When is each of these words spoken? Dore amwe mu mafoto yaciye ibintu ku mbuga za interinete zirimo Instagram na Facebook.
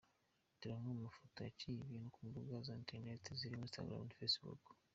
Dore 0.57 0.73
amwe 0.77 0.91
mu 0.97 1.01
mafoto 1.07 1.37
yaciye 1.41 1.79
ibintu 1.81 2.09
ku 2.13 2.19
mbuga 2.27 2.53
za 2.65 2.73
interinete 2.81 3.29
zirimo 3.39 3.63
Instagram 3.65 4.01
na 4.07 4.17
Facebook. 4.19 4.61